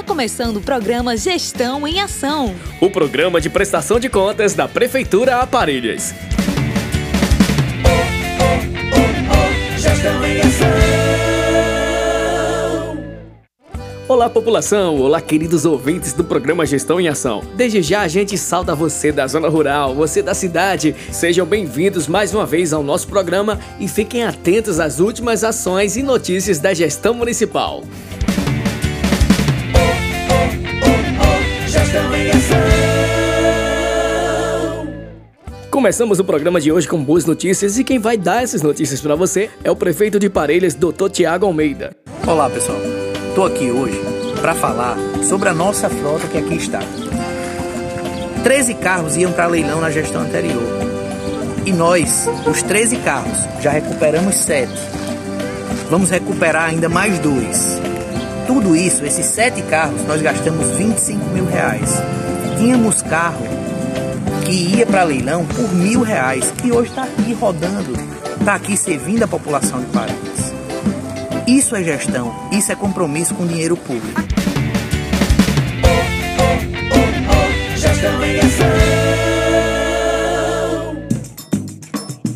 [0.00, 2.56] Está começando o programa Gestão em Ação.
[2.80, 6.14] O programa de prestação de contas da Prefeitura Aparelhas.
[9.76, 11.10] Gestão em Ação.
[14.08, 14.96] Olá, população!
[14.98, 17.42] Olá, queridos ouvintes do programa Gestão em Ação.
[17.54, 20.96] Desde já a gente salta você da zona rural, você da cidade.
[21.12, 26.02] Sejam bem-vindos mais uma vez ao nosso programa e fiquem atentos às últimas ações e
[26.02, 27.84] notícias da gestão municipal.
[35.70, 39.14] Começamos o programa de hoje com boas notícias e quem vai dar essas notícias para
[39.14, 41.08] você é o prefeito de Parelhas, Dr.
[41.10, 41.96] Tiago Almeida.
[42.26, 42.78] Olá, pessoal.
[43.34, 43.98] Tô aqui hoje
[44.40, 44.96] para falar
[45.28, 46.80] sobre a nossa frota que aqui está.
[48.42, 50.62] 13 carros iam para leilão na gestão anterior.
[51.64, 54.72] E nós, os 13 carros, já recuperamos 7.
[55.90, 57.80] Vamos recuperar ainda mais dois.
[58.46, 61.90] Tudo isso, esses 7 carros, nós gastamos 25 mil reais.
[62.58, 63.46] Tínhamos carro
[64.44, 67.92] que ia para leilão por mil reais, que hoje está aqui rodando,
[68.38, 70.30] está aqui servindo a população de Paraíba.
[71.46, 74.20] Isso é gestão, isso é compromisso com dinheiro público.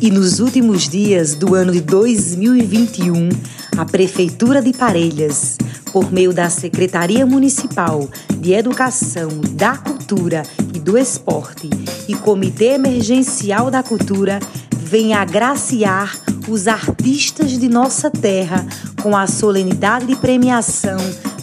[0.01, 3.29] E nos últimos dias do ano de 2021,
[3.77, 5.57] a Prefeitura de Parelhas,
[5.95, 10.43] por meio da Secretaria Municipal de Educação, da Cultura
[10.73, 11.69] e do Esporte
[12.05, 14.41] e Comitê Emergencial da Cultura
[14.75, 18.67] vem agraciar os artistas de nossa terra
[19.01, 20.97] com a solenidade de premiação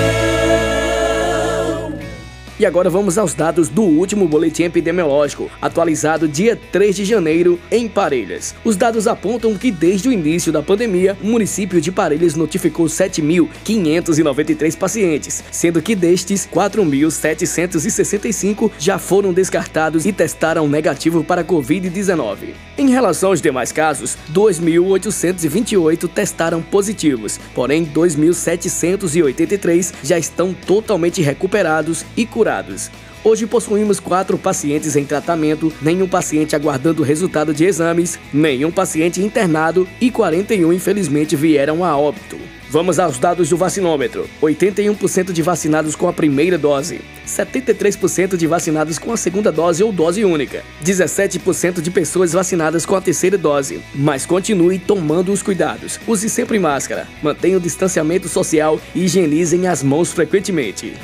[2.58, 7.86] E agora vamos aos dados do último boletim epidemiológico, atualizado dia 3 de janeiro em
[7.86, 8.54] Parelhas.
[8.64, 14.74] Os dados apontam que desde o início da pandemia, o município de Parelhas notificou 7.593
[14.74, 22.54] pacientes, sendo que destes, 4.765 já foram descartados e testaram negativo para Covid-19.
[22.78, 32.24] Em relação aos demais casos, 2.828 testaram positivos, porém 2.783 já estão totalmente recuperados e
[32.24, 32.90] curados curados.
[33.24, 39.88] Hoje possuímos quatro pacientes em tratamento, nenhum paciente aguardando resultado de exames, nenhum paciente internado
[40.00, 42.38] e 41 infelizmente vieram a óbito.
[42.70, 48.96] Vamos aos dados do vacinômetro: 81% de vacinados com a primeira dose, 73% de vacinados
[48.96, 53.80] com a segunda dose ou dose única, 17% de pessoas vacinadas com a terceira dose.
[53.92, 55.98] Mas continue tomando os cuidados.
[56.06, 60.94] Use sempre máscara, mantenha o distanciamento social e higienizem as mãos frequentemente.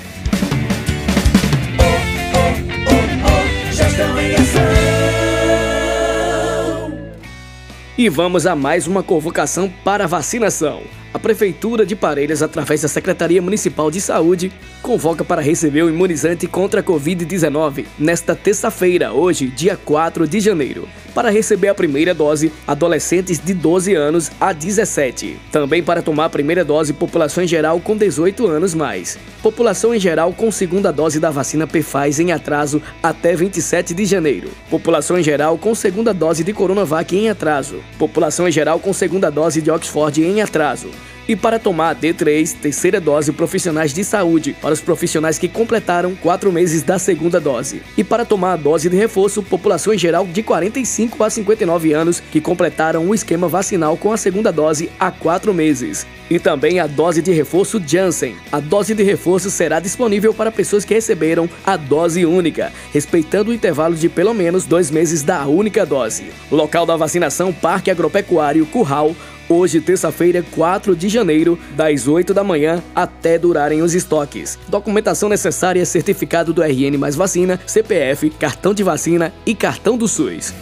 [8.03, 10.83] E vamos a mais uma convocação para vacinação.
[11.15, 14.51] A Prefeitura de Parelhas, através da Secretaria Municipal de Saúde,
[14.81, 20.89] convoca para receber o imunizante contra a Covid-19 nesta terça-feira, hoje, dia 4 de janeiro.
[21.15, 25.37] Para receber a primeira dose, adolescentes de 12 anos a 17.
[25.53, 29.19] Também para tomar a primeira dose, população em geral com 18 anos mais.
[29.43, 34.49] População em geral com segunda dose da vacina Pfaz em atraso até 27 de janeiro.
[34.71, 37.81] População em geral com segunda dose de Coronavac em atraso.
[37.99, 40.89] População em geral com segunda dose de Oxford em atraso
[41.29, 46.17] E para tomar a D3, terceira dose, profissionais de saúde, para os profissionais que completaram
[46.17, 47.81] quatro meses da segunda dose.
[47.97, 52.21] E para tomar a dose de reforço, população em geral de 45 a 59 anos
[52.21, 56.05] que completaram o esquema vacinal com a segunda dose há quatro meses.
[56.29, 58.35] E também a dose de reforço Janssen.
[58.51, 63.55] A dose de reforço será disponível para pessoas que receberam a dose única, respeitando o
[63.55, 66.25] intervalo de pelo menos dois meses da única dose.
[66.51, 69.15] Local da vacinação Parque Agropecuário Curral,
[69.53, 74.59] hoje, terça-feira, 4 de janeiro, das 8 da manhã até durarem os estoques.
[74.69, 80.53] Documentação necessária: certificado do RN mais vacina, CPF, cartão de vacina e cartão do SUS.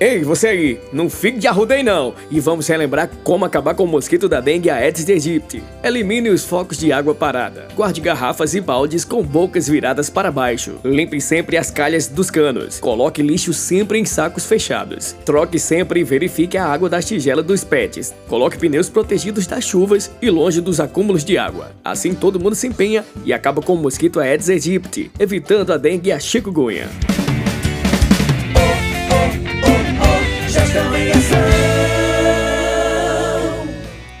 [0.00, 2.14] Ei, você aí, não fique de arrudei não!
[2.30, 5.62] E vamos relembrar como acabar com o mosquito da dengue Aedes aegypti.
[5.84, 7.68] Elimine os focos de água parada.
[7.76, 10.76] Guarde garrafas e baldes com bocas viradas para baixo.
[10.82, 12.80] Limpe sempre as calhas dos canos.
[12.80, 15.14] Coloque lixo sempre em sacos fechados.
[15.26, 18.14] Troque sempre e verifique a água das tigelas dos pets.
[18.26, 21.72] Coloque pneus protegidos das chuvas e longe dos acúmulos de água.
[21.84, 26.08] Assim todo mundo se empenha e acaba com o mosquito Aedes aegypti, evitando a dengue
[26.08, 26.88] e a chikungunya.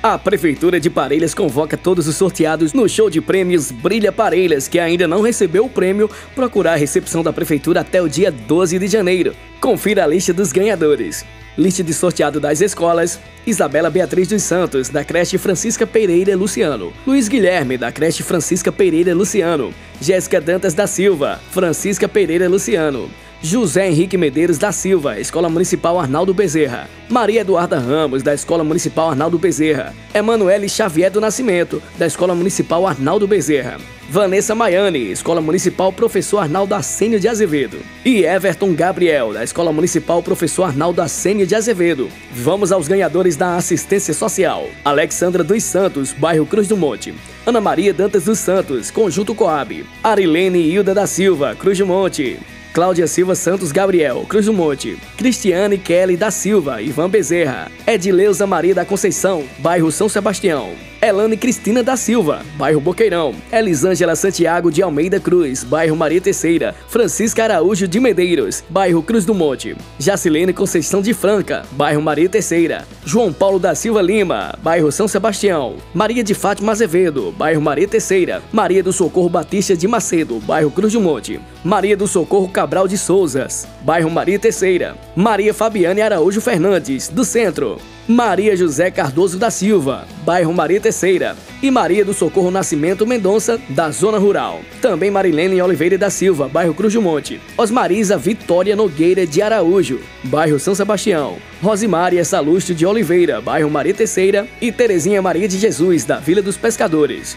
[0.02, 4.78] A Prefeitura de Parelhas convoca todos os sorteados no show de prêmios Brilha Parelhas, que
[4.78, 8.86] ainda não recebeu o prêmio, procurar a recepção da Prefeitura até o dia 12 de
[8.86, 9.36] janeiro.
[9.60, 11.22] Confira a lista dos ganhadores.
[11.56, 16.94] Lista de sorteado das escolas: Isabela Beatriz dos Santos, da creche Francisca Pereira Luciano.
[17.06, 19.74] Luiz Guilherme, da creche Francisca Pereira Luciano.
[20.00, 23.10] Jéssica Dantas da Silva, Francisca Pereira Luciano.
[23.42, 26.90] José Henrique Medeiros da Silva, Escola Municipal Arnaldo Bezerra.
[27.08, 29.94] Maria Eduarda Ramos, da Escola Municipal Arnaldo Bezerra.
[30.12, 33.78] Emanuele Xavier do Nascimento, da Escola Municipal Arnaldo Bezerra.
[34.10, 37.78] Vanessa Maiani, Escola Municipal Professor Arnaldo Assênio de Azevedo.
[38.04, 42.10] E Everton Gabriel, da Escola Municipal Professor Arnaldo Assênio de Azevedo.
[42.30, 44.68] Vamos aos ganhadores da assistência social.
[44.84, 47.14] Alexandra dos Santos, bairro Cruz do Monte.
[47.46, 49.82] Ana Maria Dantas dos Santos, Conjunto Coab.
[50.04, 52.38] Arilene Hilda da Silva, Cruz do Monte.
[52.72, 58.74] Cláudia Silva Santos Gabriel, Cruz do Monte, Cristiane Kelly da Silva, Ivan Bezerra, Edileuza Maria
[58.74, 60.70] da Conceição, bairro São Sebastião,
[61.02, 67.42] Elane Cristina da Silva, bairro Boqueirão, Elisângela Santiago de Almeida Cruz, bairro Maria Terceira, Francisca
[67.42, 73.32] Araújo de Medeiros, bairro Cruz do Monte, Jacilene Conceição de Franca, bairro Maria Terceira, João
[73.32, 78.82] Paulo da Silva Lima, bairro São Sebastião, Maria de Fátima Azevedo, bairro Maria Terceira, Maria
[78.82, 83.66] do Socorro Batista de Macedo, bairro Cruz do Monte, Maria do Socorro Cabral de Souzas,
[83.80, 87.78] bairro Maria Terceira, Maria Fabiane Araújo Fernandes, do Centro,
[88.10, 93.88] Maria José Cardoso da Silva, bairro Maria Terceira, e Maria do Socorro Nascimento Mendonça, da
[93.92, 94.62] Zona Rural.
[94.82, 97.40] Também Marilene Oliveira da Silva, bairro Cruz do Monte.
[97.56, 101.36] Osmarisa Vitória Nogueira de Araújo, bairro São Sebastião.
[101.62, 104.48] Rosimária Salusto de Oliveira, bairro Maria Terceira.
[104.60, 107.36] E Terezinha Maria de Jesus, da Vila dos Pescadores.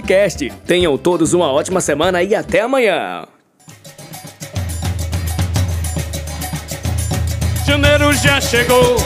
[0.00, 0.50] podcast.
[0.66, 3.24] Tenham todos uma ótima semana e até amanhã.
[7.66, 8.96] Janeiro já chegou,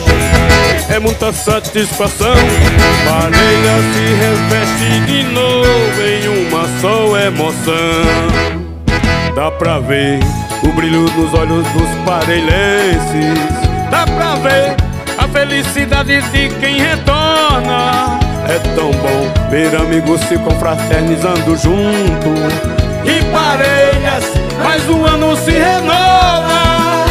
[0.88, 2.35] é muita satisfação.
[3.04, 7.75] Parelha se reveste de novo em uma só emoção.
[9.35, 10.21] Dá pra ver
[10.62, 13.38] o brilho nos olhos dos parelhenses.
[13.90, 14.76] Dá pra ver
[15.19, 18.24] a felicidade de quem retorna.
[18.49, 22.29] É tão bom ver amigos se confraternizando junto.
[23.05, 24.25] E parelhas,
[24.63, 27.05] mais um ano se renova.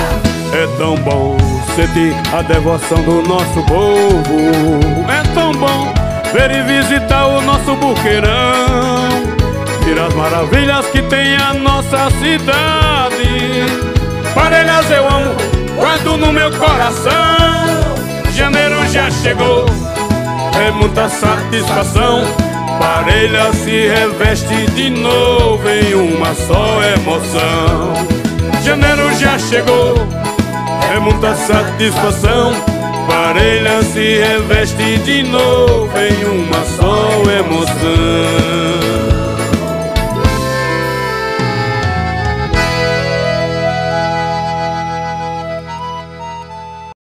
[0.54, 1.36] É tão bom
[1.76, 4.38] sentir a devoção do nosso povo.
[5.10, 5.92] É tão bom
[6.32, 9.10] ver e visitar o nosso buqueirão.
[9.84, 13.66] Ver as maravilhas que tem a nossa cidade.
[14.36, 15.36] Parelhas eu amo,
[15.76, 17.12] guardo no meu coração.
[18.32, 19.66] Janeiro já chegou
[20.60, 22.24] é muita satisfação.
[22.80, 27.94] Parelha se reveste de novo em uma só emoção.
[28.64, 29.96] Janeiro já chegou,
[30.94, 32.54] é muita satisfação.
[33.08, 39.13] Parelha se reveste de novo em uma só emoção